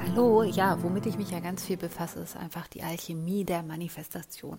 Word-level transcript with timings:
Hallo, 0.00 0.42
ja, 0.42 0.82
womit 0.82 1.06
ich 1.06 1.16
mich 1.18 1.30
ja 1.30 1.40
ganz 1.40 1.64
viel 1.64 1.76
befasse, 1.76 2.20
ist 2.20 2.36
einfach 2.36 2.66
die 2.68 2.82
Alchemie 2.82 3.44
der 3.44 3.62
Manifestation. 3.62 4.58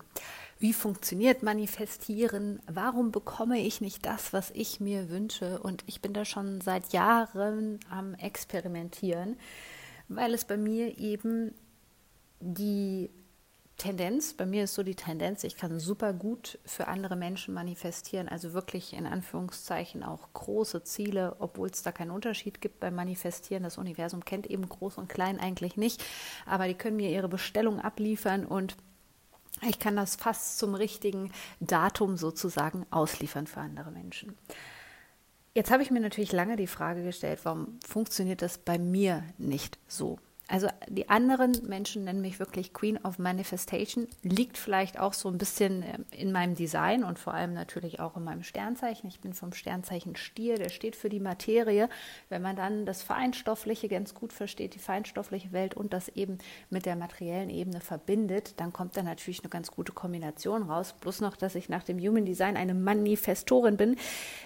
Wie 0.59 0.73
funktioniert 0.73 1.43
Manifestieren? 1.43 2.61
Warum 2.67 3.11
bekomme 3.11 3.59
ich 3.59 3.81
nicht 3.81 4.05
das, 4.05 4.33
was 4.33 4.51
ich 4.51 4.79
mir 4.79 5.09
wünsche? 5.09 5.59
Und 5.59 5.83
ich 5.87 6.01
bin 6.01 6.13
da 6.13 6.25
schon 6.25 6.61
seit 6.61 6.93
Jahren 6.93 7.79
am 7.89 8.15
Experimentieren, 8.15 9.37
weil 10.07 10.33
es 10.33 10.45
bei 10.45 10.57
mir 10.57 10.97
eben 10.97 11.53
die 12.39 13.09
Tendenz, 13.77 14.33
bei 14.33 14.45
mir 14.45 14.63
ist 14.63 14.73
so 14.73 14.83
die 14.83 14.95
Tendenz, 14.95 15.43
ich 15.43 15.57
kann 15.57 15.79
super 15.79 16.13
gut 16.13 16.59
für 16.65 16.87
andere 16.87 17.17
Menschen 17.17 17.53
manifestieren, 17.53 18.29
also 18.29 18.53
wirklich 18.53 18.93
in 18.93 19.05
Anführungszeichen 19.05 20.01
auch 20.01 20.29
große 20.33 20.83
Ziele, 20.83 21.35
obwohl 21.39 21.69
es 21.69 21.83
da 21.83 21.91
keinen 21.91 22.11
Unterschied 22.11 22.61
gibt 22.61 22.79
beim 22.79 22.95
Manifestieren. 22.95 23.63
Das 23.63 23.77
Universum 23.77 24.23
kennt 24.23 24.47
eben 24.47 24.69
groß 24.69 24.97
und 24.97 25.09
klein 25.09 25.41
eigentlich 25.41 25.75
nicht, 25.75 26.03
aber 26.45 26.67
die 26.67 26.73
können 26.73 26.95
mir 26.95 27.09
ihre 27.09 27.27
Bestellung 27.27 27.81
abliefern 27.81 28.45
und 28.45 28.77
ich 29.67 29.79
kann 29.79 29.95
das 29.95 30.15
fast 30.15 30.57
zum 30.57 30.73
richtigen 30.73 31.31
Datum 31.59 32.17
sozusagen 32.17 32.85
ausliefern 32.91 33.47
für 33.47 33.59
andere 33.59 33.91
Menschen. 33.91 34.37
Jetzt 35.53 35.71
habe 35.71 35.83
ich 35.83 35.91
mir 35.91 36.01
natürlich 36.01 36.33
lange 36.33 36.55
die 36.55 36.67
Frage 36.67 37.03
gestellt, 37.03 37.39
warum 37.43 37.79
funktioniert 37.85 38.41
das 38.41 38.57
bei 38.57 38.77
mir 38.77 39.23
nicht 39.37 39.79
so? 39.87 40.19
Also 40.47 40.67
die 40.87 41.09
anderen 41.09 41.53
Menschen 41.67 42.03
nennen 42.03 42.21
mich 42.21 42.39
wirklich 42.39 42.71
Queen 42.71 42.97
of 43.03 43.17
Manifestation. 43.17 44.07
Liegt 44.21 44.59
vielleicht 44.59 44.99
auch 44.99 45.13
so 45.13 45.27
ein 45.29 45.39
bisschen 45.39 45.81
ähm, 45.81 46.05
in 46.11 46.31
meinem 46.31 46.55
Design 46.55 47.03
und 47.03 47.17
vor 47.17 47.33
allem 47.33 47.53
natürlich 47.53 47.99
auch 47.99 48.15
in 48.15 48.23
meinem 48.23 48.43
Sternzeichen. 48.43 49.07
Ich 49.07 49.19
bin 49.19 49.33
vom 49.33 49.53
Sternzeichen 49.53 50.15
Stier, 50.15 50.57
der 50.57 50.69
steht 50.69 50.95
für 50.95 51.09
die 51.09 51.19
Materie. 51.19 51.89
Wenn 52.29 52.43
man 52.43 52.55
dann 52.55 52.85
das 52.85 53.01
Feinstoffliche 53.01 53.89
ganz 53.89 54.13
gut 54.13 54.33
versteht, 54.33 54.75
die 54.75 54.79
feinstoffliche 54.79 55.51
Welt 55.51 55.73
und 55.73 55.93
das 55.93 56.09
eben 56.09 56.37
mit 56.69 56.85
der 56.85 56.95
materiellen 56.95 57.49
Ebene 57.49 57.81
verbindet, 57.81 58.53
dann 58.57 58.71
kommt 58.71 58.95
da 58.97 59.01
natürlich 59.01 59.39
eine 59.41 59.49
ganz 59.49 59.71
gute 59.71 59.93
Kombination 59.93 60.63
raus. 60.63 60.93
Bloß 61.01 61.21
noch, 61.21 61.37
dass 61.37 61.55
ich 61.55 61.69
nach 61.69 61.83
dem 61.83 61.97
Human 61.97 62.25
Design 62.25 62.55
eine 62.55 62.75
Manifestorin 62.75 63.77
bin, 63.77 63.95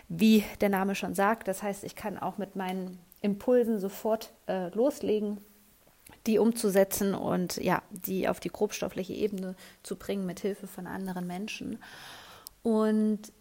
wie 0.07 0.45
der 0.61 0.69
Name 0.69 0.95
schon 0.95 1.13
sagt. 1.13 1.49
Das 1.49 1.61
heißt, 1.61 1.83
ich 1.83 1.95
kann 1.95 2.17
auch 2.17 2.37
mit 2.37 2.55
meinen 2.55 2.99
Impulsen 3.21 3.79
sofort 3.79 4.31
äh, 4.47 4.69
loslegen, 4.69 5.39
die 6.27 6.39
umzusetzen 6.39 7.13
und 7.13 7.57
ja, 7.57 7.81
die 7.89 8.27
auf 8.27 8.39
die 8.39 8.49
grobstoffliche 8.49 9.13
Ebene 9.13 9.55
zu 9.83 9.95
bringen 9.95 10.25
mit 10.25 10.39
Hilfe 10.39 10.67
von 10.67 10.87
anderen 10.87 11.27
Menschen. 11.27 11.79
Und 12.61 13.31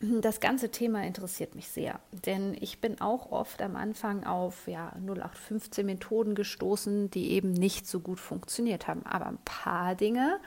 das 0.00 0.40
ganze 0.40 0.70
Thema 0.70 1.04
interessiert 1.04 1.54
mich 1.54 1.68
sehr, 1.68 2.00
denn 2.26 2.56
ich 2.60 2.80
bin 2.80 3.00
auch 3.00 3.30
oft 3.30 3.62
am 3.62 3.76
Anfang 3.76 4.24
auf 4.24 4.66
ja, 4.66 4.92
0815 4.96 5.86
Methoden 5.86 6.34
gestoßen, 6.34 7.10
die 7.10 7.30
eben 7.30 7.52
nicht 7.52 7.86
so 7.86 8.00
gut 8.00 8.20
funktioniert 8.20 8.86
haben. 8.86 9.06
Aber 9.06 9.26
ein 9.26 9.38
paar 9.44 9.94
Dinge 9.94 10.40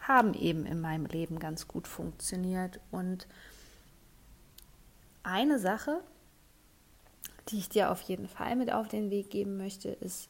haben 0.00 0.34
eben 0.34 0.66
in 0.66 0.80
meinem 0.80 1.06
Leben 1.06 1.38
ganz 1.38 1.68
gut 1.68 1.88
funktioniert. 1.88 2.80
Und 2.90 3.26
eine 5.22 5.58
Sache, 5.58 6.00
die 7.48 7.58
ich 7.58 7.68
dir 7.68 7.90
auf 7.90 8.00
jeden 8.02 8.28
Fall 8.28 8.56
mit 8.56 8.72
auf 8.72 8.88
den 8.88 9.10
Weg 9.10 9.30
geben 9.30 9.56
möchte, 9.56 9.88
ist 9.88 10.28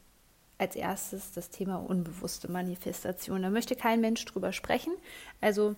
als 0.59 0.77
erstes 0.77 1.33
das 1.33 1.51
Thema 1.51 1.77
unbewusste 1.77 2.51
Manifestation. 2.51 3.43
Da 3.43 3.51
möchte 3.51 3.77
kein 3.77 4.01
Mensch 4.01 4.25
drüber 4.25 4.53
sprechen. 4.53 4.93
Also 5.41 5.77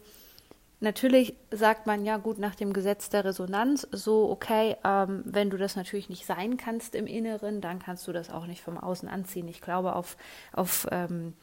natürlich 0.80 1.34
sagt 1.50 1.86
man 1.86 2.04
ja 2.04 2.16
gut 2.16 2.38
nach 2.38 2.54
dem 2.54 2.72
Gesetz 2.72 3.10
der 3.10 3.24
Resonanz 3.24 3.86
so, 3.92 4.30
okay, 4.30 4.76
ähm, 4.84 5.22
wenn 5.26 5.50
du 5.50 5.58
das 5.58 5.76
natürlich 5.76 6.08
nicht 6.08 6.26
sein 6.26 6.56
kannst 6.56 6.94
im 6.94 7.06
Inneren, 7.06 7.60
dann 7.60 7.78
kannst 7.78 8.08
du 8.08 8.12
das 8.12 8.30
auch 8.30 8.46
nicht 8.46 8.62
vom 8.62 8.78
Außen 8.78 9.08
anziehen. 9.08 9.48
Ich 9.48 9.60
glaube 9.60 9.94
auf, 9.94 10.16
auf 10.52 10.86
ähm, 10.90 11.34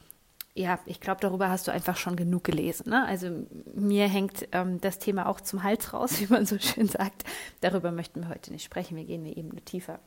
ja, 0.58 0.80
ich 0.88 1.00
glaube, 1.00 1.22
darüber 1.22 1.50
hast 1.50 1.68
du 1.68 1.72
einfach 1.72 1.98
schon 1.98 2.16
genug 2.16 2.44
gelesen. 2.44 2.90
Ne? 2.90 3.06
Also 3.06 3.30
mir 3.76 4.08
hängt 4.08 4.48
ähm, 4.54 4.82
das 4.82 4.98
Thema 4.98 5.28
auch 5.28 5.40
zum 5.40 5.62
Hals 5.62 5.94
raus, 5.94 6.20
wie 6.20 6.28
man 6.28 6.48
so 6.48 6.58
schön 6.58 6.88
sagt. 6.88 7.24
Darüber 7.62 7.92
möchten 7.92 8.22
wir 8.22 8.30
heute 8.30 8.52
nicht 8.52 8.64
sprechen. 8.64 8.98
Wir 8.98 9.06
gehen 9.06 9.22
eine 9.22 9.38
Ebene 9.38 9.62
tiefer. 9.62 10.00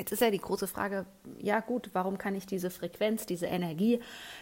Jetzt 0.00 0.12
ist 0.12 0.22
ja 0.22 0.30
die 0.30 0.38
große 0.38 0.66
Frage, 0.66 1.04
ja 1.36 1.60
gut, 1.60 1.90
warum 1.92 2.16
kann 2.16 2.34
ich 2.34 2.46
diese 2.46 2.70
Frequenz, 2.70 3.26
diese 3.26 3.44
Energie, 3.44 4.00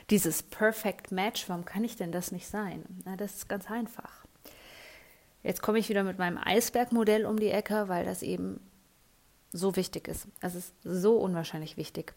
dieses 0.09 0.41
Perfect 0.41 1.11
Match, 1.11 1.49
warum 1.49 1.65
kann 1.65 1.83
ich 1.83 1.97
denn 1.97 2.13
das 2.13 2.31
nicht 2.31 2.47
sein? 2.47 2.85
Na, 3.05 3.17
das 3.17 3.35
ist 3.35 3.49
ganz 3.49 3.69
einfach. 3.69 4.25
Jetzt 5.43 5.61
komme 5.61 5.81
ich 5.81 5.89
wieder 5.89 6.05
mit 6.05 6.17
meinem 6.17 6.39
Eisbergmodell 6.39 7.27
um 7.27 7.41
die 7.41 7.51
Ecke, 7.51 7.89
weil 7.89 8.05
das 8.05 8.23
eben 8.23 8.61
so 9.53 9.75
wichtig 9.75 10.07
ist. 10.07 10.29
Es 10.41 10.55
ist 10.55 10.75
so 10.85 11.17
unwahrscheinlich 11.17 11.77
wichtig. 11.77 12.15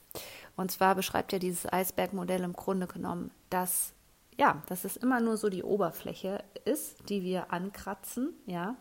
Und 0.56 0.72
zwar 0.72 0.94
beschreibt 0.94 1.34
ja 1.34 1.40
dieses 1.40 1.66
Eisbergmodell 1.66 2.44
im 2.44 2.53
Grunde 2.53 2.85
genommen, 2.85 3.31
dass 3.50 3.94
ja, 4.38 4.62
dass 4.68 4.85
es 4.85 4.97
immer 4.97 5.19
nur 5.19 5.38
so 5.38 5.50
die 5.50 5.63
Oberfläche 5.63 6.44
ist, 6.63 7.09
die 7.09 7.24
wir 7.24 7.51
ankratzen, 7.51 8.34
ja, 8.46 8.75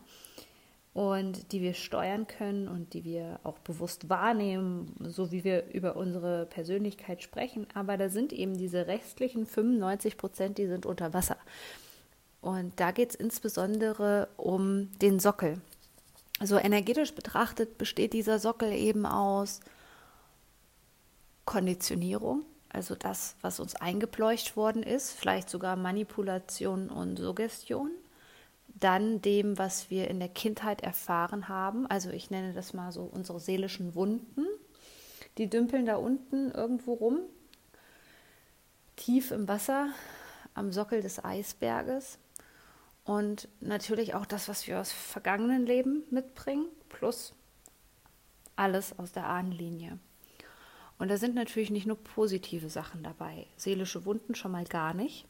und 0.93 1.53
die 1.53 1.61
wir 1.61 1.73
steuern 1.73 2.27
können 2.27 2.67
und 2.67 2.93
die 2.93 3.05
wir 3.05 3.39
auch 3.43 3.57
bewusst 3.59 4.09
wahrnehmen, 4.09 4.93
so 4.99 5.31
wie 5.31 5.43
wir 5.43 5.71
über 5.71 5.95
unsere 5.95 6.45
Persönlichkeit 6.47 7.23
sprechen. 7.23 7.65
Aber 7.73 7.97
da 7.97 8.09
sind 8.09 8.33
eben 8.33 8.57
diese 8.57 8.87
restlichen 8.87 9.45
95 9.45 10.17
Prozent, 10.17 10.57
die 10.57 10.67
sind 10.67 10.85
unter 10.85 11.13
Wasser. 11.13 11.37
Und 12.41 12.79
da 12.79 12.91
geht 12.91 13.11
es 13.11 13.15
insbesondere 13.15 14.27
um 14.35 14.89
den 14.99 15.19
Sockel. 15.19 15.61
Also 16.39 16.57
energetisch 16.57 17.13
betrachtet 17.13 17.77
besteht 17.77 18.13
dieser 18.13 18.39
Sockel 18.39 18.73
eben 18.73 19.05
aus 19.05 19.61
Konditionierung, 21.45 22.43
also 22.69 22.95
das, 22.95 23.35
was 23.41 23.59
uns 23.59 23.75
eingepleucht 23.75 24.57
worden 24.57 24.83
ist, 24.83 25.11
vielleicht 25.11 25.49
sogar 25.49 25.75
Manipulation 25.75 26.89
und 26.89 27.17
Suggestion 27.17 27.91
dann 28.81 29.21
dem, 29.21 29.57
was 29.57 29.89
wir 29.89 30.09
in 30.09 30.19
der 30.19 30.27
Kindheit 30.27 30.81
erfahren 30.81 31.47
haben. 31.47 31.87
Also 31.87 32.09
ich 32.09 32.29
nenne 32.29 32.51
das 32.51 32.73
mal 32.73 32.91
so 32.91 33.03
unsere 33.03 33.39
seelischen 33.39 33.95
Wunden. 33.95 34.45
Die 35.37 35.49
dümpeln 35.49 35.85
da 35.85 35.95
unten 35.95 36.51
irgendwo 36.51 36.93
rum, 36.93 37.19
tief 38.97 39.31
im 39.31 39.47
Wasser, 39.47 39.89
am 40.53 40.71
Sockel 40.73 41.01
des 41.01 41.23
Eisberges. 41.23 42.19
Und 43.05 43.47
natürlich 43.61 44.13
auch 44.13 44.25
das, 44.25 44.49
was 44.49 44.67
wir 44.67 44.79
aus 44.79 44.91
vergangenen 44.91 45.65
Leben 45.65 46.03
mitbringen, 46.09 46.65
plus 46.89 47.33
alles 48.55 48.97
aus 48.99 49.11
der 49.11 49.27
Ahnenlinie. 49.27 49.97
Und 50.99 51.09
da 51.09 51.17
sind 51.17 51.33
natürlich 51.33 51.71
nicht 51.71 51.87
nur 51.87 51.97
positive 51.97 52.69
Sachen 52.69 53.01
dabei, 53.01 53.47
seelische 53.57 54.05
Wunden 54.05 54.35
schon 54.35 54.51
mal 54.51 54.65
gar 54.65 54.93
nicht. 54.93 55.25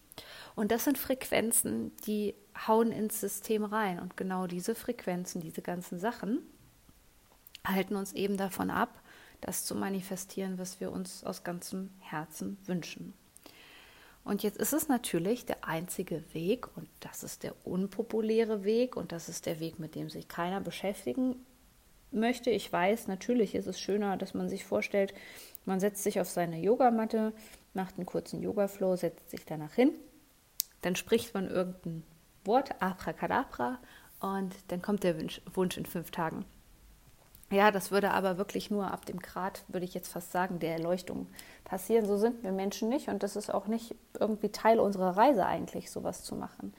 Und 0.56 0.72
das 0.72 0.84
sind 0.84 0.98
Frequenzen, 0.98 1.96
die 2.06 2.36
hauen 2.68 2.92
ins 2.92 3.20
System 3.20 3.64
rein. 3.64 4.00
Und 4.00 4.18
genau 4.18 4.48
diese 4.48 4.76
Frequenzen, 4.76 5.42
diese 5.42 5.62
ganzen 5.62 6.00
Sachen, 6.00 6.40
halten 7.66 7.96
uns 7.96 8.14
eben 8.14 8.38
davon 8.38 8.70
ab, 8.70 9.02
das 9.40 9.66
zu 9.66 9.76
manifestieren, 9.76 10.58
was 10.58 10.80
wir 10.80 10.92
uns 10.92 11.24
aus 11.24 11.44
ganzem 11.44 11.90
Herzen 12.00 12.58
wünschen. 12.66 13.14
Und 14.24 14.44
jetzt 14.44 14.58
ist 14.58 14.74
es 14.74 14.88
natürlich 14.88 15.46
der 15.46 15.68
einzige 15.68 16.24
Weg, 16.34 16.68
und 16.78 16.88
das 17.00 17.24
ist 17.24 17.42
der 17.42 17.56
unpopuläre 17.66 18.64
Weg, 18.64 18.96
und 18.96 19.12
das 19.12 19.30
ist 19.30 19.48
der 19.48 19.60
Weg, 19.60 19.80
mit 19.80 19.96
dem 19.96 20.10
sich 20.10 20.28
keiner 20.28 20.62
beschäftigen 20.62 21.44
möchte. 22.12 22.52
Ich 22.52 22.72
weiß, 22.72 23.08
natürlich 23.08 23.56
ist 23.56 23.66
es 23.66 23.80
schöner, 23.80 24.18
dass 24.18 24.36
man 24.36 24.48
sich 24.48 24.64
vorstellt, 24.64 25.14
man 25.66 25.80
setzt 25.80 26.04
sich 26.04 26.20
auf 26.20 26.30
seine 26.30 26.60
Yogamatte, 26.60 27.34
macht 27.74 27.98
einen 27.98 28.06
kurzen 28.06 28.42
Yoga-Flow, 28.44 28.96
setzt 28.96 29.32
sich 29.32 29.46
danach 29.46 29.74
hin, 29.74 29.94
dann 30.82 30.96
spricht 30.96 31.34
man 31.34 31.50
irgendein 31.50 32.04
Wort, 32.44 32.82
Abracadabra, 32.82 33.80
und 34.20 34.54
dann 34.68 34.82
kommt 34.82 35.04
der 35.04 35.16
Wunsch, 35.56 35.78
in 35.78 35.86
fünf 35.86 36.12
Tagen. 36.12 36.46
Ja, 37.52 37.72
das 37.72 37.92
würde 37.92 38.12
aber 38.12 38.38
wirklich 38.38 38.72
nur 38.72 38.90
ab 38.92 39.06
dem 39.06 39.20
Grad, 39.20 39.66
würde 39.68 39.86
ich 39.86 39.94
jetzt 39.94 40.08
fast 40.08 40.32
sagen, 40.32 40.60
der 40.60 40.74
Erleuchtung 40.74 41.28
passieren. 41.66 42.06
So 42.06 42.16
sind 42.18 42.44
wir 42.44 42.52
Menschen 42.54 42.88
nicht 42.88 43.10
und 43.10 43.24
das 43.24 43.36
ist 43.36 43.54
auch 43.54 43.68
nicht 43.68 43.94
irgendwie 44.18 44.50
Teil 44.50 44.80
unserer 44.80 45.18
Reise 45.18 45.46
eigentlich, 45.46 45.92
sowas 45.92 46.24
zu 46.24 46.36
machen. 46.36 46.74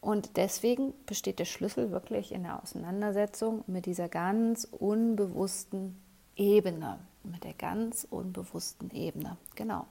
Und 0.00 0.36
deswegen 0.38 0.94
besteht 1.04 1.40
der 1.40 1.44
Schlüssel 1.44 1.90
wirklich 1.90 2.32
in 2.32 2.44
der 2.44 2.62
Auseinandersetzung 2.62 3.64
mit 3.66 3.84
dieser 3.84 4.08
ganz 4.08 4.64
unbewussten 4.64 6.00
Ebene, 6.36 7.00
mit 7.24 7.44
der 7.44 7.52
ganz 7.52 8.06
unbewussten 8.08 8.90
Ebene. 8.92 9.36
Genau. 9.56 9.86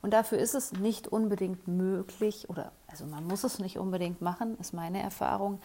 Und 0.00 0.12
dafür 0.12 0.38
ist 0.38 0.54
es 0.54 0.72
nicht 0.72 1.08
unbedingt 1.08 1.66
möglich 1.66 2.48
oder 2.48 2.72
also 2.86 3.04
man 3.04 3.24
muss 3.24 3.44
es 3.44 3.58
nicht 3.58 3.78
unbedingt 3.78 4.20
machen, 4.22 4.56
ist 4.58 4.72
meine 4.72 5.02
Erfahrung. 5.02 5.60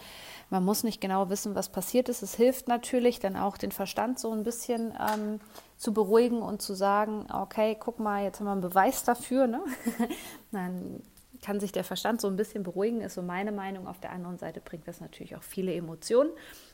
Man 0.50 0.64
muss 0.64 0.84
nicht 0.84 1.00
genau 1.00 1.30
wissen, 1.30 1.54
was 1.54 1.70
passiert 1.70 2.08
ist. 2.08 2.22
Es 2.22 2.34
hilft 2.34 2.68
natürlich 2.68 3.20
dann 3.20 3.36
auch 3.36 3.56
den 3.56 3.72
Verstand 3.72 4.18
so 4.18 4.32
ein 4.32 4.42
bisschen 4.42 4.92
ähm, 4.92 5.40
zu 5.76 5.94
beruhigen 5.94 6.42
und 6.42 6.62
zu 6.62 6.74
sagen, 6.74 7.26
okay, 7.32 7.76
guck 7.78 8.00
mal, 8.00 8.24
jetzt 8.24 8.40
haben 8.40 8.46
wir 8.46 8.52
einen 8.52 8.60
Beweis 8.60 9.04
dafür. 9.04 9.46
Ne? 9.46 9.62
dann 10.52 11.02
kann 11.44 11.60
sich 11.60 11.72
der 11.72 11.84
Verstand 11.84 12.20
so 12.20 12.28
ein 12.28 12.36
bisschen 12.36 12.62
beruhigen, 12.62 13.00
ist 13.00 13.14
so 13.14 13.22
meine 13.22 13.52
Meinung. 13.52 13.86
Auf 13.86 14.00
der 14.00 14.12
anderen 14.12 14.38
Seite 14.38 14.60
bringt 14.60 14.88
das 14.88 15.00
natürlich 15.00 15.36
auch 15.36 15.42
viele 15.42 15.74
Emotionen 15.74 16.30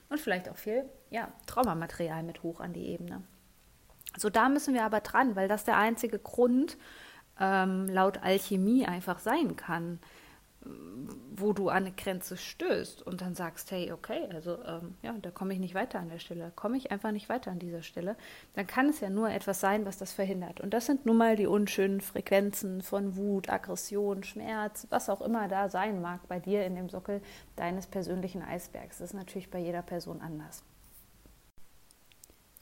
und 0.08 0.20
vielleicht 0.20 0.48
auch 0.48 0.56
viel 0.56 0.84
ja, 1.10 1.28
Traumamaterial 1.46 2.22
mit 2.22 2.42
hoch 2.42 2.60
an 2.60 2.72
die 2.72 2.86
Ebene. 2.86 3.22
So, 4.16 4.30
da 4.30 4.48
müssen 4.48 4.74
wir 4.74 4.84
aber 4.84 5.00
dran, 5.00 5.36
weil 5.36 5.48
das 5.48 5.64
der 5.64 5.76
einzige 5.76 6.18
Grund 6.18 6.76
ähm, 7.40 7.88
laut 7.88 8.22
Alchemie 8.22 8.86
einfach 8.86 9.18
sein 9.18 9.56
kann, 9.56 9.98
wo 11.34 11.54
du 11.54 11.70
an 11.70 11.84
eine 11.84 11.92
Grenze 11.92 12.36
stößt 12.36 13.00
und 13.06 13.22
dann 13.22 13.34
sagst, 13.34 13.70
hey, 13.70 13.92
okay, 13.92 14.28
also 14.34 14.62
ähm, 14.64 14.94
ja, 15.02 15.14
da 15.22 15.30
komme 15.30 15.54
ich 15.54 15.58
nicht 15.58 15.74
weiter 15.74 15.98
an 15.98 16.10
der 16.10 16.18
Stelle, 16.18 16.52
komme 16.54 16.76
ich 16.76 16.90
einfach 16.90 17.12
nicht 17.12 17.30
weiter 17.30 17.50
an 17.50 17.58
dieser 17.58 17.82
Stelle, 17.82 18.14
dann 18.54 18.66
kann 18.66 18.90
es 18.90 19.00
ja 19.00 19.08
nur 19.08 19.30
etwas 19.30 19.60
sein, 19.60 19.86
was 19.86 19.96
das 19.96 20.12
verhindert. 20.12 20.60
Und 20.60 20.74
das 20.74 20.84
sind 20.84 21.06
nun 21.06 21.16
mal 21.16 21.36
die 21.36 21.46
unschönen 21.46 22.02
Frequenzen 22.02 22.82
von 22.82 23.16
Wut, 23.16 23.48
Aggression, 23.48 24.22
Schmerz, 24.22 24.86
was 24.90 25.08
auch 25.08 25.22
immer 25.22 25.48
da 25.48 25.70
sein 25.70 26.02
mag 26.02 26.28
bei 26.28 26.38
dir 26.38 26.66
in 26.66 26.74
dem 26.74 26.90
Sockel 26.90 27.22
deines 27.56 27.86
persönlichen 27.86 28.42
Eisbergs. 28.42 28.98
Das 28.98 29.10
ist 29.10 29.14
natürlich 29.14 29.50
bei 29.50 29.60
jeder 29.60 29.82
Person 29.82 30.20
anders. 30.20 30.62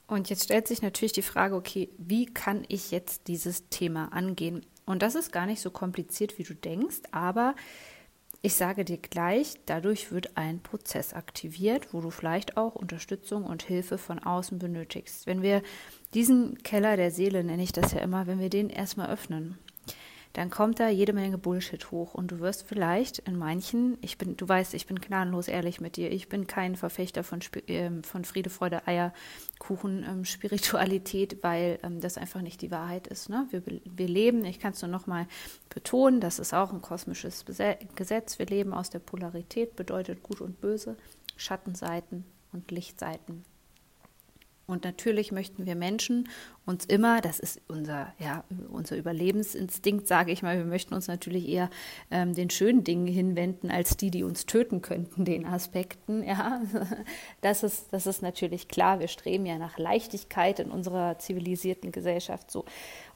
Und 0.08 0.31
jetzt 0.31 0.44
stellt 0.44 0.66
sich 0.66 0.82
natürlich 0.82 1.12
die 1.12 1.22
Frage, 1.22 1.55
okay, 1.55 1.90
wie 1.99 2.26
kann 2.26 2.64
ich 2.66 2.90
jetzt 2.90 3.28
dieses 3.28 3.69
Thema 3.69 4.12
angehen? 4.12 4.64
Und 4.87 5.02
das 5.02 5.14
ist 5.14 5.32
gar 5.32 5.46
nicht 5.46 5.60
so 5.60 5.70
kompliziert, 5.70 6.38
wie 6.38 6.44
du 6.44 6.55
denkst, 6.55 7.02
aber 7.12 7.55
ich 8.40 8.55
sage 8.55 8.84
dir 8.84 8.96
gleich, 8.99 9.55
dadurch 9.66 10.10
wird 10.10 10.37
ein 10.37 10.60
Prozess 10.60 11.12
aktiviert, 11.12 11.93
wo 11.93 12.00
du 12.00 12.10
vielleicht 12.10 12.56
auch 12.56 12.75
Unterstützung 12.75 13.44
und 13.44 13.64
Hilfe 13.64 13.99
von 13.99 14.19
außen 14.20 14.58
benötigst. 14.58 15.26
Wenn 15.26 15.43
wir 15.43 15.62
diesen 16.14 16.56
Keller 16.62 16.96
der 16.96 17.10
Seele, 17.10 17.44
nenne 17.44 17.62
ich 17.62 17.72
das 17.72 17.93
ja 17.93 18.00
immer, 18.00 18.26
wenn 18.26 18.40
wir 18.40 18.49
den 18.49 18.70
erstmal 18.70 19.10
öffnen, 19.10 19.58
dann 20.38 20.50
kommt 20.50 20.79
da 20.79 20.88
jede 20.88 21.12
Menge 21.12 21.37
Bullshit 21.37 21.90
hoch 21.90 22.14
und 22.14 22.31
du 22.31 22.38
wirst 22.38 22.62
vielleicht 22.62 23.19
in 23.19 23.37
manchen, 23.37 23.99
ich 24.02 24.19
bin, 24.19 24.37
du 24.37 24.49
weißt, 24.49 24.73
ich 24.75 24.87
bin 24.87 25.00
gnadenlos 25.00 25.49
ehrlich 25.49 25.81
mit 25.81 25.96
dir, 25.96 26.12
ich 26.12 26.29
bin 26.29 26.46
kein 26.46 26.76
Verfechter 26.76 27.25
von, 27.25 27.40
äh, 27.67 27.90
von 28.05 28.25
Friede, 28.25 28.49
Freude, 28.49 28.87
Eierkuchen, 28.87 30.05
ähm, 30.08 30.25
Spiritualität, 30.25 31.43
weil 31.43 31.81
ähm, 31.82 32.00
das 32.00 32.19
einfach 32.19 32.40
nicht 32.40 32.62
die 32.62 32.70
Wahrheit 32.70 33.08
ist. 33.08 33.29
Ne? 33.29 33.49
Wir, 33.50 33.64
wir 33.67 34.06
leben, 34.06 34.44
ich 34.44 34.61
kann 34.61 34.75
es 34.75 34.81
nur 34.81 34.93
nochmal 34.93 35.26
betonen, 35.70 36.20
das 36.20 36.38
ist 36.38 36.55
auch 36.55 36.73
ein 36.73 36.82
kosmisches 36.82 37.44
Gesetz, 37.44 38.38
wir 38.38 38.46
leben 38.46 38.73
aus 38.73 38.91
der 38.91 39.00
Polarität, 39.00 39.75
bedeutet 39.75 40.23
gut 40.23 40.41
und 40.41 40.61
böse, 40.61 40.96
Schattenseiten 41.37 42.25
und 42.52 42.70
Lichtseiten. 42.70 43.44
Und 44.69 44.85
natürlich 44.85 45.32
möchten 45.32 45.65
wir 45.65 45.75
Menschen 45.75 46.29
uns 46.67 46.85
immer, 46.85 47.23
das 47.23 47.41
ist 47.41 47.62
unser, 47.69 48.12
ja, 48.19 48.44
unser 48.69 48.99
Überlebensinstinkt, 48.99 50.06
sage 50.06 50.31
ich 50.31 50.43
mal, 50.43 50.59
wir 50.59 50.67
möchten 50.67 50.93
uns 50.93 51.09
natürlich 51.09 51.49
eher 51.49 51.70
ähm, 52.11 52.35
den 52.35 52.50
schönen 52.50 52.85
Dingen 52.85 53.06
hinwenden, 53.06 53.70
als 53.70 53.97
die, 53.97 54.11
die 54.11 54.25
uns 54.25 54.44
töten 54.44 54.82
könnten, 54.82 55.25
den 55.25 55.47
Aspekten. 55.47 56.23
Ja, 56.23 56.61
das 57.41 57.62
ist, 57.62 57.87
das 57.93 58.06
ist 58.06 58.20
natürlich 58.20 58.69
klar. 58.69 59.00
Wir 59.00 59.09
streben 59.09 59.47
ja 59.47 59.56
nach 59.56 59.79
Leichtigkeit 59.79 60.61
in 60.61 60.70
unserer 60.70 61.19
zivilisierten 61.19 61.91
Gesellschaft 61.91 62.50
so. 62.50 62.67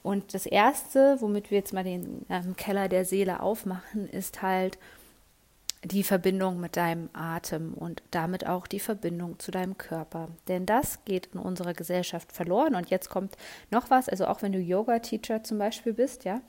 Und 0.01 0.33
das 0.33 0.47
Erste, 0.47 1.17
womit 1.19 1.51
wir 1.51 1.59
jetzt 1.59 1.71
mal 1.71 1.83
den 1.83 2.25
ähm, 2.29 2.55
Keller 2.55 2.89
der 2.89 3.05
Seele 3.05 3.41
aufmachen, 3.41 4.09
ist 4.09 4.41
halt, 4.41 4.79
die 5.83 6.03
Verbindung 6.03 6.59
mit 6.59 6.77
deinem 6.77 7.09
Atem 7.13 7.73
und 7.73 8.03
damit 8.11 8.47
auch 8.47 8.67
die 8.67 8.79
Verbindung 8.79 9.39
zu 9.39 9.51
deinem 9.51 9.77
Körper. 9.77 10.29
Denn 10.47 10.65
das 10.65 11.03
geht 11.05 11.27
in 11.33 11.39
unserer 11.39 11.73
Gesellschaft 11.73 12.31
verloren. 12.31 12.75
Und 12.75 12.89
jetzt 12.89 13.09
kommt 13.09 13.35
noch 13.69 13.89
was, 13.89 14.09
also 14.09 14.27
auch 14.27 14.41
wenn 14.41 14.51
du 14.51 14.59
Yoga-Teacher 14.59 15.43
zum 15.43 15.57
Beispiel 15.57 15.93
bist, 15.93 16.23
ja. 16.23 16.41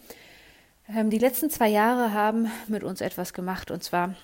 Ähm, 0.88 1.10
die 1.10 1.18
letzten 1.18 1.50
zwei 1.50 1.68
Jahre 1.68 2.12
haben 2.12 2.50
mit 2.68 2.84
uns 2.84 3.00
etwas 3.00 3.32
gemacht 3.32 3.70
und 3.70 3.82
zwar 3.82 4.14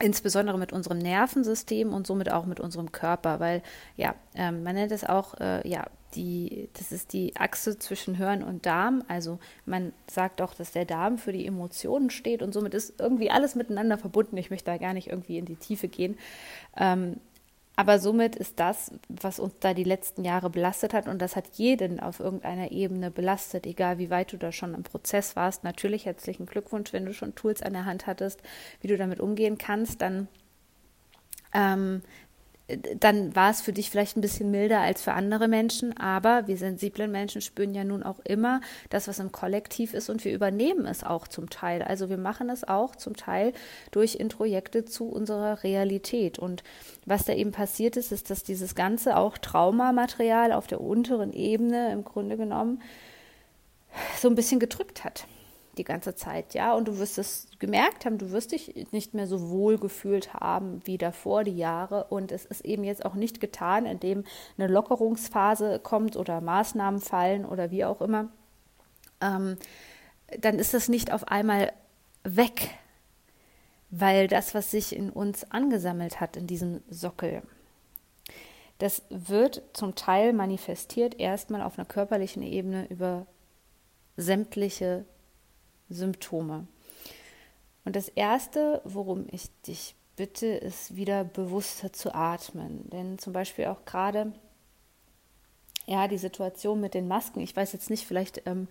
insbesondere 0.00 0.58
mit 0.58 0.72
unserem 0.72 0.98
Nervensystem 0.98 1.92
und 1.92 2.06
somit 2.06 2.30
auch 2.30 2.46
mit 2.46 2.60
unserem 2.60 2.92
Körper, 2.92 3.40
weil 3.40 3.62
ja, 3.96 4.14
ähm, 4.34 4.62
man 4.62 4.74
nennt 4.74 4.92
es 4.92 5.04
auch 5.04 5.34
äh, 5.40 5.68
ja 5.68 5.86
die, 6.14 6.68
das 6.74 6.92
ist 6.92 7.12
die 7.12 7.36
Achse 7.36 7.78
zwischen 7.78 8.14
Hirn 8.16 8.42
und 8.42 8.66
Darm. 8.66 9.04
Also 9.08 9.38
man 9.66 9.92
sagt 10.10 10.40
auch, 10.40 10.54
dass 10.54 10.72
der 10.72 10.84
Darm 10.84 11.18
für 11.18 11.32
die 11.32 11.46
Emotionen 11.46 12.10
steht 12.10 12.42
und 12.42 12.52
somit 12.52 12.74
ist 12.74 13.00
irgendwie 13.00 13.30
alles 13.30 13.54
miteinander 13.54 13.98
verbunden. 13.98 14.36
Ich 14.36 14.50
möchte 14.50 14.70
da 14.70 14.78
gar 14.78 14.94
nicht 14.94 15.08
irgendwie 15.08 15.38
in 15.38 15.44
die 15.44 15.56
Tiefe 15.56 15.88
gehen. 15.88 16.18
Ähm, 16.76 17.16
aber 17.74 17.98
somit 17.98 18.36
ist 18.36 18.60
das, 18.60 18.92
was 19.08 19.38
uns 19.38 19.54
da 19.60 19.72
die 19.72 19.84
letzten 19.84 20.24
Jahre 20.24 20.50
belastet 20.50 20.92
hat, 20.92 21.08
und 21.08 21.22
das 21.22 21.36
hat 21.36 21.46
jeden 21.54 22.00
auf 22.00 22.20
irgendeiner 22.20 22.70
Ebene 22.70 23.10
belastet, 23.10 23.66
egal 23.66 23.98
wie 23.98 24.10
weit 24.10 24.32
du 24.32 24.36
da 24.36 24.52
schon 24.52 24.74
im 24.74 24.82
Prozess 24.82 25.36
warst. 25.36 25.64
Natürlich 25.64 26.04
herzlichen 26.04 26.44
Glückwunsch, 26.44 26.92
wenn 26.92 27.06
du 27.06 27.14
schon 27.14 27.34
Tools 27.34 27.62
an 27.62 27.72
der 27.72 27.86
Hand 27.86 28.06
hattest, 28.06 28.42
wie 28.82 28.88
du 28.88 28.98
damit 28.98 29.20
umgehen 29.20 29.56
kannst, 29.56 30.02
dann 30.02 30.28
ähm, 31.54 32.02
dann 32.98 33.34
war 33.34 33.50
es 33.50 33.60
für 33.60 33.72
dich 33.72 33.90
vielleicht 33.90 34.16
ein 34.16 34.20
bisschen 34.20 34.50
milder 34.50 34.80
als 34.80 35.02
für 35.02 35.12
andere 35.12 35.48
Menschen, 35.48 35.96
aber 35.96 36.46
wir 36.46 36.56
sensiblen 36.56 37.10
Menschen 37.10 37.40
spüren 37.40 37.74
ja 37.74 37.84
nun 37.84 38.02
auch 38.02 38.20
immer 38.20 38.60
das, 38.90 39.08
was 39.08 39.18
im 39.18 39.32
Kollektiv 39.32 39.94
ist 39.94 40.10
und 40.10 40.24
wir 40.24 40.32
übernehmen 40.32 40.86
es 40.86 41.04
auch 41.04 41.28
zum 41.28 41.50
Teil. 41.50 41.82
Also 41.82 42.08
wir 42.08 42.18
machen 42.18 42.50
es 42.50 42.64
auch 42.64 42.96
zum 42.96 43.16
Teil 43.16 43.52
durch 43.90 44.16
Introjekte 44.16 44.84
zu 44.84 45.08
unserer 45.08 45.62
Realität. 45.62 46.38
Und 46.38 46.62
was 47.06 47.24
da 47.24 47.32
eben 47.32 47.52
passiert 47.52 47.96
ist, 47.96 48.12
ist, 48.12 48.30
dass 48.30 48.42
dieses 48.42 48.74
ganze 48.74 49.16
auch 49.16 49.38
Traumamaterial 49.38 50.52
auf 50.52 50.66
der 50.66 50.80
unteren 50.80 51.32
Ebene 51.32 51.92
im 51.92 52.04
Grunde 52.04 52.36
genommen 52.36 52.82
so 54.18 54.28
ein 54.28 54.34
bisschen 54.34 54.60
gedrückt 54.60 55.04
hat 55.04 55.26
die 55.78 55.84
ganze 55.84 56.14
Zeit, 56.14 56.54
ja. 56.54 56.74
Und 56.74 56.88
du 56.88 56.98
wirst 56.98 57.18
es 57.18 57.46
gemerkt 57.58 58.04
haben, 58.04 58.18
du 58.18 58.30
wirst 58.30 58.52
dich 58.52 58.86
nicht 58.92 59.14
mehr 59.14 59.26
so 59.26 59.48
wohl 59.50 59.78
gefühlt 59.78 60.34
haben 60.34 60.80
wie 60.84 60.98
davor 60.98 61.44
die 61.44 61.56
Jahre. 61.56 62.04
Und 62.04 62.32
es 62.32 62.44
ist 62.44 62.64
eben 62.64 62.84
jetzt 62.84 63.04
auch 63.04 63.14
nicht 63.14 63.40
getan, 63.40 63.86
indem 63.86 64.24
eine 64.58 64.68
Lockerungsphase 64.68 65.80
kommt 65.80 66.16
oder 66.16 66.40
Maßnahmen 66.40 67.00
fallen 67.00 67.44
oder 67.44 67.70
wie 67.70 67.84
auch 67.84 68.00
immer. 68.00 68.28
Ähm, 69.20 69.56
dann 70.38 70.58
ist 70.58 70.74
das 70.74 70.88
nicht 70.88 71.12
auf 71.12 71.28
einmal 71.28 71.72
weg, 72.24 72.70
weil 73.90 74.28
das, 74.28 74.54
was 74.54 74.70
sich 74.70 74.94
in 74.94 75.10
uns 75.10 75.50
angesammelt 75.50 76.20
hat, 76.20 76.36
in 76.36 76.46
diesem 76.46 76.82
Sockel, 76.88 77.42
das 78.78 79.02
wird 79.10 79.62
zum 79.74 79.94
Teil 79.94 80.32
manifestiert 80.32 81.20
erstmal 81.20 81.62
auf 81.62 81.78
einer 81.78 81.86
körperlichen 81.86 82.42
Ebene 82.42 82.86
über 82.88 83.26
sämtliche 84.16 85.04
Symptome. 85.92 86.66
Und 87.84 87.96
das 87.96 88.08
Erste, 88.08 88.80
worum 88.84 89.26
ich 89.30 89.50
dich 89.62 89.94
bitte, 90.16 90.46
ist 90.46 90.94
wieder 90.96 91.24
bewusster 91.24 91.92
zu 91.92 92.14
atmen. 92.14 92.88
Denn 92.90 93.18
zum 93.18 93.32
Beispiel 93.32 93.66
auch 93.66 93.84
gerade 93.84 94.32
ja, 95.92 96.08
die 96.08 96.16
Situation 96.16 96.80
mit 96.80 96.94
den 96.94 97.06
Masken. 97.06 97.40
Ich 97.40 97.54
weiß 97.54 97.74
jetzt 97.74 97.90
nicht, 97.90 98.06
vielleicht 98.06 98.44
ähm, 98.46 98.66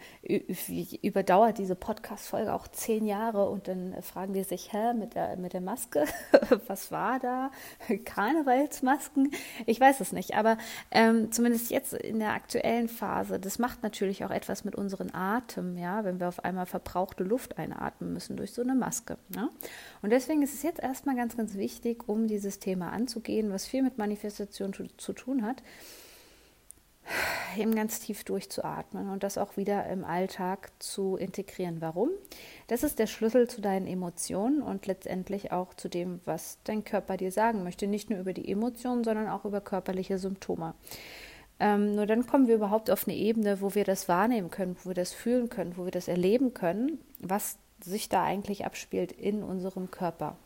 überdauert 1.04 1.60
diese 1.60 1.76
Podcast-Folge 1.76 2.52
auch 2.52 2.68
zehn 2.68 3.06
Jahre 3.06 3.48
und 3.48 3.68
dann 3.68 3.96
fragen 4.02 4.34
die 4.34 4.44
sich, 4.44 4.74
hä, 4.74 4.96
mit 4.96 5.14
der, 5.14 5.38
mit 5.38 5.54
der 5.54 5.62
Maske, 5.62 6.06
was 6.68 6.92
war 6.92 7.20
da? 7.20 7.52
Karnevalsmasken? 8.06 9.30
Ich 9.68 9.80
weiß 9.80 10.00
es 10.00 10.14
nicht, 10.14 10.34
aber 10.34 10.58
ähm, 10.90 11.32
zumindest 11.32 11.70
jetzt 11.70 11.94
in 11.94 12.18
der 12.18 12.34
aktuellen 12.34 12.88
Phase, 12.88 13.40
das 13.40 13.60
macht 13.60 13.84
natürlich 13.84 14.26
auch 14.26 14.32
etwas 14.32 14.64
mit 14.64 14.76
unserem 14.76 15.14
Atem, 15.14 15.78
ja, 15.78 16.04
wenn 16.04 16.20
wir 16.20 16.28
auf 16.28 16.44
einmal 16.44 16.66
verbrauchte 16.66 17.24
Luft 17.24 17.60
einatmen 17.60 18.14
müssen 18.14 18.36
durch 18.36 18.52
so 18.52 18.64
eine 18.64 18.74
Maske. 18.74 19.18
Ja? 19.36 19.50
Und 20.02 20.10
deswegen 20.10 20.42
ist 20.42 20.56
es 20.56 20.64
jetzt 20.64 20.80
erstmal 20.80 21.16
ganz, 21.16 21.38
ganz 21.38 21.54
wichtig, 21.54 22.10
um 22.10 22.26
dieses 22.26 22.58
Thema 22.58 22.92
anzugehen, 22.92 23.52
was 23.52 23.68
viel 23.68 23.84
mit 23.84 24.00
Manifestation 24.00 24.74
zu, 24.74 24.88
zu 24.98 25.14
tun 25.14 25.46
hat 25.46 25.62
eben 27.58 27.76
ganz 27.76 28.00
tief 28.00 28.24
durchzuatmen 28.24 29.10
und 29.10 29.24
das 29.24 29.38
auch 29.38 29.58
wieder 29.58 29.86
im 29.88 30.04
Alltag 30.04 30.72
zu 30.80 31.16
integrieren. 31.18 31.82
Warum? 31.82 32.10
Das 32.68 32.84
ist 32.84 33.00
der 33.00 33.08
Schlüssel 33.08 33.50
zu 33.50 33.62
deinen 33.62 33.88
Emotionen 33.88 34.62
und 34.62 34.88
letztendlich 34.88 35.52
auch 35.52 35.74
zu 35.74 35.90
dem, 35.90 36.22
was 36.26 36.60
dein 36.64 36.84
Körper 36.84 37.18
dir 37.18 37.32
sagen 37.32 37.64
möchte. 37.64 37.88
Nicht 37.88 38.10
nur 38.10 38.20
über 38.20 38.34
die 38.34 38.50
Emotionen, 38.50 39.04
sondern 39.04 39.28
auch 39.28 39.46
über 39.46 39.62
körperliche 39.62 40.18
Symptome. 40.18 40.74
Ähm, 41.60 41.96
nur 41.96 42.06
dann 42.06 42.26
kommen 42.26 42.48
wir 42.48 42.56
überhaupt 42.56 42.90
auf 42.90 43.08
eine 43.08 43.16
Ebene, 43.16 43.62
wo 43.62 43.76
wir 43.76 43.84
das 43.84 44.08
wahrnehmen 44.08 44.50
können, 44.50 44.78
wo 44.84 44.90
wir 44.90 44.96
das 44.96 45.14
fühlen 45.14 45.50
können, 45.50 45.78
wo 45.78 45.86
wir 45.86 45.92
das 45.92 46.08
erleben 46.08 46.54
können, 46.54 47.00
was 47.20 47.58
sich 47.84 48.10
da 48.10 48.24
eigentlich 48.24 48.66
abspielt 48.66 49.12
in 49.12 49.44
unserem 49.44 49.92
Körper. 49.92 50.38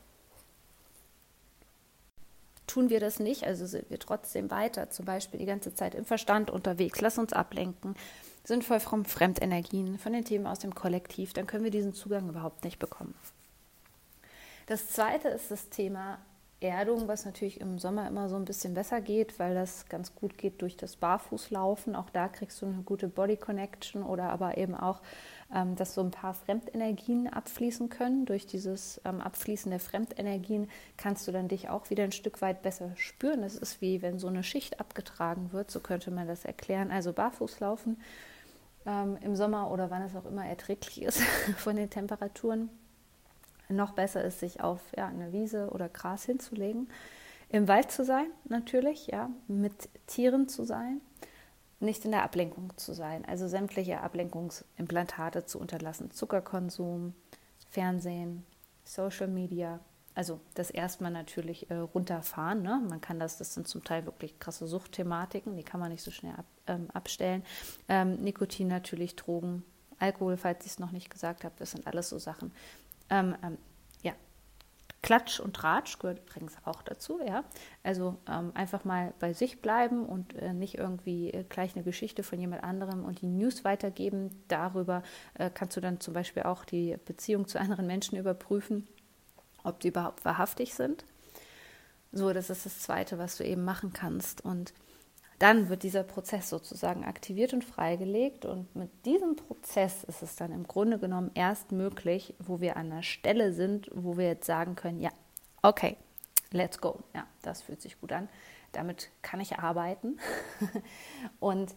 Tun 2.67 2.89
wir 2.89 2.99
das 2.99 3.19
nicht, 3.19 3.43
also 3.43 3.65
sind 3.65 3.89
wir 3.89 3.99
trotzdem 3.99 4.49
weiter, 4.49 4.89
zum 4.89 5.05
Beispiel 5.05 5.39
die 5.39 5.45
ganze 5.45 5.73
Zeit 5.73 5.93
im 5.93 6.05
Verstand 6.05 6.49
unterwegs, 6.49 6.99
lass 7.01 7.17
uns 7.17 7.33
ablenken, 7.33 7.95
sind 8.43 8.63
voll 8.63 8.79
von 8.79 9.05
Fremdenergien, 9.05 9.99
von 9.99 10.13
den 10.13 10.25
Themen 10.25 10.47
aus 10.47 10.59
dem 10.59 10.73
Kollektiv, 10.73 11.33
dann 11.33 11.47
können 11.47 11.63
wir 11.63 11.71
diesen 11.71 11.93
Zugang 11.93 12.27
überhaupt 12.29 12.63
nicht 12.63 12.79
bekommen. 12.79 13.13
Das 14.67 14.89
zweite 14.89 15.27
ist 15.27 15.51
das 15.51 15.69
Thema 15.69 16.19
Erdung, 16.61 17.07
was 17.07 17.25
natürlich 17.25 17.59
im 17.59 17.79
Sommer 17.79 18.07
immer 18.07 18.29
so 18.29 18.37
ein 18.37 18.45
bisschen 18.45 18.73
besser 18.73 19.01
geht, 19.01 19.37
weil 19.39 19.53
das 19.53 19.87
ganz 19.89 20.15
gut 20.15 20.37
geht 20.37 20.61
durch 20.61 20.77
das 20.77 20.95
Barfußlaufen. 20.95 21.95
Auch 21.95 22.09
da 22.09 22.29
kriegst 22.29 22.61
du 22.61 22.65
eine 22.65 22.81
gute 22.83 23.09
Body 23.09 23.35
Connection 23.35 24.03
oder 24.03 24.29
aber 24.29 24.57
eben 24.57 24.73
auch, 24.73 25.01
ähm, 25.53 25.75
dass 25.75 25.93
so 25.93 26.01
ein 26.01 26.11
paar 26.11 26.33
Fremdenergien 26.33 27.27
abfließen 27.27 27.89
können. 27.89 28.25
Durch 28.25 28.47
dieses 28.47 29.01
ähm, 29.03 29.19
Abfließen 29.19 29.69
der 29.69 29.81
Fremdenergien 29.81 30.69
kannst 30.95 31.27
du 31.27 31.33
dann 31.33 31.49
dich 31.49 31.69
auch 31.69 31.89
wieder 31.89 32.05
ein 32.05 32.13
Stück 32.13 32.41
weit 32.41 32.61
besser 32.61 32.91
spüren. 32.95 33.41
Das 33.41 33.55
ist 33.55 33.81
wie 33.81 34.01
wenn 34.01 34.17
so 34.17 34.27
eine 34.27 34.43
Schicht 34.43 34.79
abgetragen 34.79 35.51
wird, 35.51 35.69
so 35.69 35.81
könnte 35.81 36.09
man 36.09 36.27
das 36.27 36.45
erklären. 36.45 36.89
Also 36.89 37.11
Barfußlaufen 37.11 37.97
ähm, 38.85 39.17
im 39.21 39.35
Sommer 39.35 39.71
oder 39.71 39.89
wann 39.89 40.03
es 40.03 40.15
auch 40.15 40.25
immer 40.25 40.45
erträglich 40.45 41.01
ist 41.03 41.21
von 41.57 41.75
den 41.75 41.89
Temperaturen 41.89 42.69
noch 43.69 43.91
besser 43.93 44.23
ist, 44.23 44.39
sich 44.39 44.61
auf 44.61 44.81
ja, 44.95 45.07
eine 45.07 45.31
Wiese 45.31 45.69
oder 45.69 45.89
Gras 45.89 46.25
hinzulegen. 46.25 46.89
Im 47.49 47.67
Wald 47.67 47.91
zu 47.91 48.03
sein, 48.03 48.27
natürlich, 48.45 49.07
ja, 49.07 49.29
mit 49.47 49.89
Tieren 50.07 50.47
zu 50.47 50.63
sein, 50.63 51.01
nicht 51.79 52.05
in 52.05 52.11
der 52.11 52.23
Ablenkung 52.23 52.71
zu 52.77 52.93
sein, 52.93 53.25
also 53.25 53.47
sämtliche 53.47 54.01
Ablenkungsimplantate 54.01 55.45
zu 55.45 55.59
unterlassen. 55.59 56.11
Zuckerkonsum, 56.11 57.13
Fernsehen, 57.69 58.45
Social 58.83 59.27
Media, 59.27 59.79
also 60.15 60.39
das 60.53 60.71
erstmal 60.71 61.11
natürlich 61.11 61.69
äh, 61.69 61.75
runterfahren. 61.75 62.61
Ne? 62.61 62.81
Man 62.89 63.01
kann 63.01 63.19
das, 63.19 63.37
das 63.37 63.53
sind 63.53 63.67
zum 63.67 63.83
Teil 63.83 64.05
wirklich 64.05 64.39
krasse 64.39 64.65
Suchtthematiken, 64.65 65.57
die 65.57 65.63
kann 65.63 65.81
man 65.81 65.91
nicht 65.91 66.03
so 66.03 66.11
schnell 66.11 66.33
ab, 66.33 66.45
ähm, 66.67 66.87
abstellen. 66.93 67.43
Ähm, 67.89 68.15
Nikotin 68.15 68.69
natürlich, 68.69 69.17
Drogen, 69.17 69.63
Alkohol, 69.99 70.37
falls 70.37 70.65
ich 70.65 70.73
es 70.73 70.79
noch 70.79 70.91
nicht 70.91 71.09
gesagt 71.09 71.43
habe, 71.43 71.55
das 71.59 71.71
sind 71.71 71.85
alles 71.85 72.09
so 72.09 72.17
Sachen, 72.17 72.53
ähm, 73.09 73.35
ähm, 73.43 73.57
ja, 74.01 74.13
Klatsch 75.01 75.39
und 75.39 75.55
Tratsch 75.55 75.99
gehört 75.99 76.19
übrigens 76.19 76.55
auch 76.65 76.81
dazu, 76.81 77.19
ja. 77.25 77.43
Also 77.83 78.17
ähm, 78.27 78.51
einfach 78.55 78.85
mal 78.85 79.13
bei 79.19 79.33
sich 79.33 79.61
bleiben 79.61 80.05
und 80.05 80.33
äh, 80.35 80.53
nicht 80.53 80.75
irgendwie 80.75 81.31
äh, 81.31 81.43
gleich 81.43 81.75
eine 81.75 81.83
Geschichte 81.83 82.23
von 82.23 82.39
jemand 82.39 82.63
anderem 82.63 83.05
und 83.05 83.21
die 83.21 83.27
News 83.27 83.63
weitergeben. 83.63 84.31
Darüber 84.47 85.03
äh, 85.35 85.49
kannst 85.53 85.77
du 85.77 85.81
dann 85.81 85.99
zum 85.99 86.13
Beispiel 86.13 86.43
auch 86.43 86.65
die 86.65 86.97
Beziehung 87.05 87.47
zu 87.47 87.59
anderen 87.59 87.87
Menschen 87.87 88.17
überprüfen, 88.17 88.87
ob 89.63 89.79
die 89.79 89.89
überhaupt 89.89 90.25
wahrhaftig 90.25 90.73
sind. 90.73 91.05
So, 92.11 92.31
das 92.31 92.49
ist 92.49 92.65
das 92.65 92.79
Zweite, 92.79 93.17
was 93.17 93.35
du 93.35 93.43
eben 93.43 93.65
machen 93.65 93.91
kannst. 93.91 94.43
Und 94.43 94.73
dann 95.39 95.69
wird 95.69 95.83
dieser 95.83 96.03
Prozess 96.03 96.49
sozusagen 96.49 97.03
aktiviert 97.03 97.53
und 97.53 97.63
freigelegt. 97.63 98.45
Und 98.45 98.73
mit 98.75 98.89
diesem 99.05 99.35
Prozess 99.35 100.03
ist 100.05 100.21
es 100.21 100.35
dann 100.35 100.51
im 100.51 100.65
Grunde 100.67 100.97
genommen 100.97 101.31
erst 101.33 101.71
möglich, 101.71 102.35
wo 102.39 102.61
wir 102.61 102.77
an 102.77 102.89
der 102.89 103.03
Stelle 103.03 103.51
sind, 103.53 103.89
wo 103.93 104.17
wir 104.17 104.27
jetzt 104.27 104.45
sagen 104.45 104.75
können, 104.75 105.01
ja, 105.01 105.11
okay, 105.61 105.97
let's 106.51 106.79
go. 106.79 106.99
Ja, 107.13 107.25
das 107.41 107.61
fühlt 107.61 107.81
sich 107.81 107.99
gut 107.99 108.13
an. 108.13 108.29
Damit 108.71 109.09
kann 109.21 109.41
ich 109.41 109.57
arbeiten. 109.57 110.19
und 111.39 111.75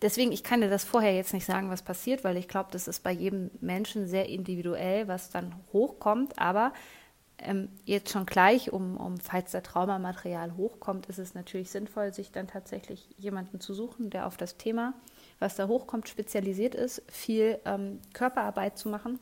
deswegen, 0.00 0.30
ich 0.30 0.44
kann 0.44 0.60
dir 0.60 0.70
das 0.70 0.84
vorher 0.84 1.14
jetzt 1.14 1.34
nicht 1.34 1.46
sagen, 1.46 1.70
was 1.70 1.82
passiert, 1.82 2.22
weil 2.22 2.36
ich 2.36 2.46
glaube, 2.46 2.68
das 2.70 2.86
ist 2.86 3.02
bei 3.02 3.12
jedem 3.12 3.50
Menschen 3.60 4.06
sehr 4.06 4.28
individuell, 4.28 5.08
was 5.08 5.30
dann 5.30 5.54
hochkommt. 5.72 6.38
Aber 6.38 6.72
ähm, 7.38 7.68
jetzt 7.84 8.10
schon 8.10 8.26
gleich, 8.26 8.72
um, 8.72 8.96
um, 8.96 9.18
falls 9.18 9.52
der 9.52 9.62
Traumamaterial 9.62 10.56
hochkommt, 10.56 11.06
ist 11.06 11.18
es 11.18 11.34
natürlich 11.34 11.70
sinnvoll, 11.70 12.12
sich 12.12 12.32
dann 12.32 12.48
tatsächlich 12.48 13.08
jemanden 13.18 13.60
zu 13.60 13.74
suchen, 13.74 14.10
der 14.10 14.26
auf 14.26 14.36
das 14.36 14.56
Thema, 14.56 14.94
was 15.38 15.56
da 15.56 15.68
hochkommt, 15.68 16.08
spezialisiert 16.08 16.74
ist, 16.74 17.02
viel 17.08 17.58
ähm, 17.64 18.00
Körperarbeit 18.14 18.78
zu 18.78 18.88
machen. 18.88 19.18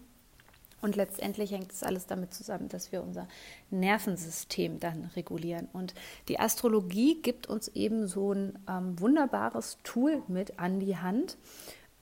Und 0.80 0.96
letztendlich 0.96 1.50
hängt 1.50 1.72
es 1.72 1.82
alles 1.82 2.06
damit 2.06 2.34
zusammen, 2.34 2.68
dass 2.68 2.92
wir 2.92 3.02
unser 3.02 3.26
Nervensystem 3.70 4.80
dann 4.80 5.10
regulieren. 5.16 5.66
Und 5.72 5.94
die 6.28 6.38
Astrologie 6.38 7.22
gibt 7.22 7.46
uns 7.46 7.68
eben 7.68 8.06
so 8.06 8.32
ein 8.32 8.58
ähm, 8.68 9.00
wunderbares 9.00 9.78
Tool 9.82 10.22
mit 10.28 10.58
an 10.58 10.80
die 10.80 10.98
Hand, 10.98 11.38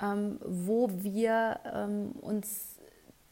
ähm, 0.03 0.41
wo 0.45 0.91
wir 0.91 1.61
ähm, 1.73 2.11
uns 2.21 2.72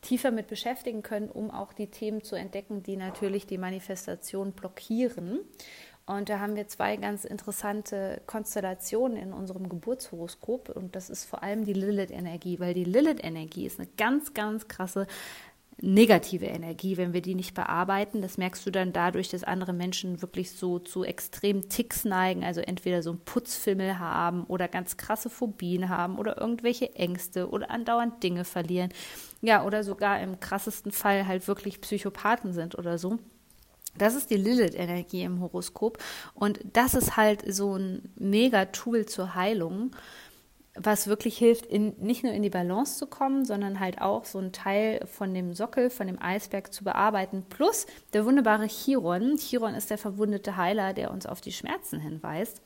tiefer 0.02 0.30
mit 0.30 0.47
beschäftigen 0.47 1.02
können, 1.02 1.28
um 1.28 1.50
auch 1.50 1.73
die 1.73 1.88
Themen 1.88 2.23
zu 2.23 2.37
entdecken, 2.37 2.83
die 2.83 2.97
natürlich 2.97 3.47
die 3.47 3.59
Manifestation 3.59 4.52
blockieren. 4.52 5.40
Und 6.07 6.28
da 6.28 6.40
haben 6.40 6.57
wir 6.57 6.66
zwei 6.66 6.97
ganz 6.97 7.25
interessante 7.25 8.21
Konstellationen 8.26 9.16
in 9.16 9.33
unserem 9.33 9.69
Geburtshoroskop. 9.69 10.71
Und 10.71 10.97
das 10.97 11.09
ist 11.09 11.25
vor 11.25 11.42
allem 11.42 11.64
die 11.64 11.73
Lilith-Energie, 11.73 12.59
weil 12.59 12.75
die 12.75 12.85
Lilith-Energie 12.85 13.66
ist 13.66 13.78
eine 13.78 13.88
ganz, 13.97 14.35
ganz 14.35 14.66
krasse 14.66 15.07
negative 15.83 16.47
Energie, 16.47 16.97
wenn 16.97 17.12
wir 17.12 17.23
die 17.23 17.35
nicht 17.35 17.54
bearbeiten. 17.54 18.23
Das 18.23 18.38
merkst 18.38 18.66
du 18.66 18.71
dann 18.71 18.92
dadurch, 18.92 19.28
dass 19.28 19.45
andere 19.45 19.73
Menschen 19.73 20.21
wirklich 20.21 20.50
so 20.50 20.78
zu 20.78 21.04
extremen 21.04 21.69
Ticks 21.69 22.04
neigen, 22.04 22.45
also 22.45 22.61
entweder 22.61 23.02
so 23.02 23.11
einen 23.11 23.21
Putzfimmel 23.21 23.99
haben 23.99 24.45
oder 24.45 24.69
ganz 24.69 24.97
krasse 24.97 25.30
Phobien 25.30 25.88
haben 25.88 26.19
oder 26.19 26.38
irgendwelche 26.38 26.95
Ängste 26.97 27.49
oder 27.49 27.71
andauernd 27.71 28.23
Dinge 28.23 28.45
verlieren. 28.45 28.90
Ja, 29.41 29.65
oder 29.65 29.85
sogar 29.85 30.21
im 30.21 30.39
krassesten 30.41 30.93
Fall 30.93 31.27
halt 31.27 31.49
wirklich 31.49 31.81
Psychopathen 31.81 32.53
sind 32.53 32.77
oder 32.79 32.99
so. 32.99 33.19
Das 33.97 34.15
ist 34.15 34.31
die 34.31 34.37
Lilith-Energie 34.37 35.23
im 35.23 35.41
Horoskop 35.41 35.99
und 36.35 36.61
das 36.73 36.95
ist 36.95 37.17
halt 37.17 37.43
so 37.53 37.77
ein 37.77 38.13
mega 38.17 38.67
Tool 38.67 39.07
zur 39.07 39.35
Heilung 39.35 39.93
was 40.75 41.09
wirklich 41.09 41.37
hilft, 41.37 41.67
in, 41.67 41.95
nicht 41.99 42.23
nur 42.23 42.33
in 42.33 42.43
die 42.43 42.51
Balance 42.51 42.99
zu 42.99 43.07
kommen, 43.07 43.45
sondern 43.45 43.81
halt 43.81 44.01
auch 44.01 44.25
so 44.25 44.39
einen 44.39 44.53
Teil 44.53 45.05
von 45.07 45.35
dem 45.35 45.53
Sockel, 45.53 45.91
von 45.91 46.07
dem 46.07 46.21
Eisberg 46.21 46.73
zu 46.73 46.85
bearbeiten. 46.85 47.45
Plus 47.49 47.87
der 48.13 48.25
wunderbare 48.25 48.67
Chiron. 48.67 49.37
Chiron 49.37 49.75
ist 49.75 49.91
der 49.91 49.99
verwundete 49.99 50.57
Heiler, 50.57 50.93
der 50.93 51.11
uns 51.11 51.27
auf 51.27 51.41
die 51.41 51.53
Schmerzen 51.53 52.01
hinweist. 52.01 52.63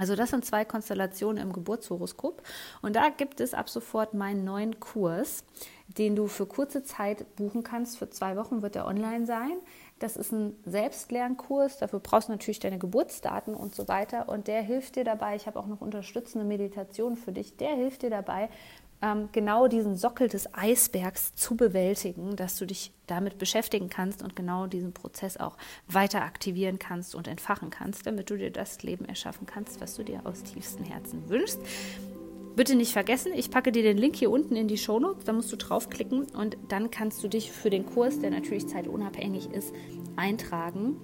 Also 0.00 0.16
das 0.16 0.30
sind 0.30 0.46
zwei 0.46 0.64
Konstellationen 0.64 1.42
im 1.42 1.52
Geburtshoroskop. 1.52 2.42
Und 2.80 2.96
da 2.96 3.10
gibt 3.10 3.38
es 3.38 3.52
ab 3.52 3.68
sofort 3.68 4.14
meinen 4.14 4.44
neuen 4.44 4.80
Kurs, 4.80 5.44
den 5.98 6.16
du 6.16 6.26
für 6.26 6.46
kurze 6.46 6.82
Zeit 6.82 7.36
buchen 7.36 7.62
kannst. 7.62 7.98
Für 7.98 8.08
zwei 8.08 8.34
Wochen 8.38 8.62
wird 8.62 8.76
er 8.76 8.86
online 8.86 9.26
sein. 9.26 9.58
Das 9.98 10.16
ist 10.16 10.32
ein 10.32 10.56
Selbstlernkurs. 10.64 11.76
Dafür 11.76 12.00
brauchst 12.00 12.28
du 12.28 12.32
natürlich 12.32 12.60
deine 12.60 12.78
Geburtsdaten 12.78 13.54
und 13.54 13.74
so 13.74 13.88
weiter. 13.88 14.30
Und 14.30 14.48
der 14.48 14.62
hilft 14.62 14.96
dir 14.96 15.04
dabei. 15.04 15.36
Ich 15.36 15.46
habe 15.46 15.58
auch 15.58 15.66
noch 15.66 15.82
unterstützende 15.82 16.46
Meditationen 16.46 17.18
für 17.18 17.32
dich. 17.32 17.58
Der 17.58 17.74
hilft 17.74 18.00
dir 18.00 18.08
dabei, 18.08 18.48
genau 19.32 19.66
diesen 19.66 19.96
Sockel 19.96 20.28
des 20.28 20.52
Eisbergs 20.54 21.34
zu 21.34 21.56
bewältigen, 21.56 22.36
dass 22.36 22.56
du 22.56 22.66
dich 22.66 22.92
damit 23.06 23.38
beschäftigen 23.38 23.88
kannst 23.88 24.22
und 24.22 24.36
genau 24.36 24.66
diesen 24.66 24.92
Prozess 24.92 25.38
auch 25.38 25.56
weiter 25.88 26.22
aktivieren 26.22 26.78
kannst 26.78 27.14
und 27.14 27.26
entfachen 27.26 27.70
kannst, 27.70 28.06
damit 28.06 28.28
du 28.28 28.36
dir 28.36 28.50
das 28.50 28.82
Leben 28.82 29.06
erschaffen 29.06 29.46
kannst, 29.46 29.80
was 29.80 29.94
du 29.94 30.02
dir 30.02 30.20
aus 30.24 30.42
tiefstem 30.42 30.84
Herzen 30.84 31.28
wünschst. 31.30 31.60
Bitte 32.56 32.74
nicht 32.74 32.92
vergessen, 32.92 33.32
ich 33.34 33.50
packe 33.50 33.72
dir 33.72 33.82
den 33.82 33.96
Link 33.96 34.16
hier 34.16 34.30
unten 34.30 34.54
in 34.54 34.68
die 34.68 34.76
Shownotes, 34.76 35.24
da 35.24 35.32
musst 35.32 35.50
du 35.50 35.56
draufklicken 35.56 36.26
und 36.36 36.58
dann 36.68 36.90
kannst 36.90 37.24
du 37.24 37.28
dich 37.28 37.52
für 37.52 37.70
den 37.70 37.86
Kurs, 37.86 38.18
der 38.18 38.30
natürlich 38.30 38.68
zeitunabhängig 38.68 39.50
ist, 39.50 39.72
eintragen 40.16 40.96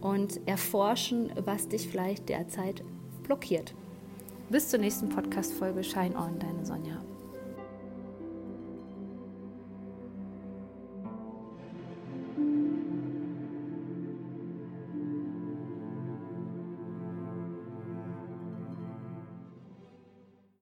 und 0.00 0.46
erforschen, 0.46 1.32
was 1.44 1.68
dich 1.68 1.88
vielleicht 1.88 2.28
derzeit 2.28 2.84
blockiert. 3.24 3.74
Bis 4.50 4.68
zur 4.68 4.78
nächsten 4.78 5.08
Podcast-Folge 5.08 5.82
Shine 5.82 6.16
On, 6.16 6.38
deine 6.38 6.64
Sonja. 6.64 7.02